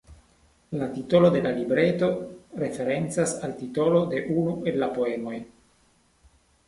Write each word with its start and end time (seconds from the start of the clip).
La 0.81 0.87
titolo 0.93 1.29
de 1.35 1.41
la 1.47 1.51
libreto 1.57 2.09
referencas 2.63 3.35
al 3.49 3.55
titolo 3.63 4.03
de 4.15 4.25
unu 4.41 4.55
el 4.73 4.81
la 4.85 4.93
poemoj. 4.97 5.37